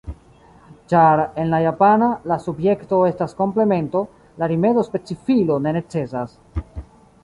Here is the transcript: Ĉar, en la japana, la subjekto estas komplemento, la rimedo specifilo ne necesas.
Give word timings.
Ĉar, 0.93 1.21
en 1.43 1.51
la 1.55 1.59
japana, 1.65 2.07
la 2.33 2.39
subjekto 2.47 3.03
estas 3.11 3.39
komplemento, 3.45 4.05
la 4.43 4.49
rimedo 4.55 4.89
specifilo 4.93 5.63
ne 5.69 5.81
necesas. 5.81 6.39